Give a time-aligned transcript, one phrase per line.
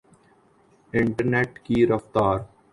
[0.93, 2.37] internet کی رفتار